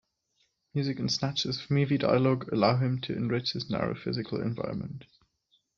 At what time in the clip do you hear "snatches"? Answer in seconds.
1.11-1.61